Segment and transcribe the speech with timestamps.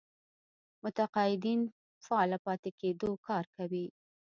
[0.85, 1.61] متقاعدين
[2.07, 3.85] فعاله پاتې کېدو کار کوي.